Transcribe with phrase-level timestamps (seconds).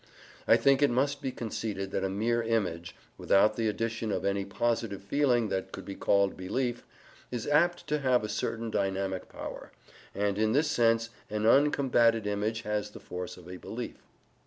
[0.47, 4.43] I think it must be conceded that a mere image, without the addition of any
[4.45, 6.83] positive feeling that could be called "belief,"
[7.29, 9.71] is apt to have a certain dynamic power,
[10.15, 13.97] and in this sense an uncombated image has the force of a belief.